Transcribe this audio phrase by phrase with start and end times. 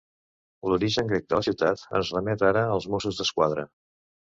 [0.71, 3.73] L'origen grec de la ciutat ens remet ara als Mossos d'Esquadra.